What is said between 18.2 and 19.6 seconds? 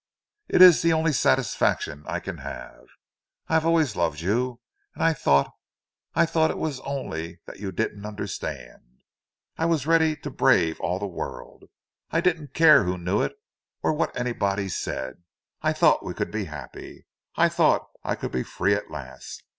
be free at last.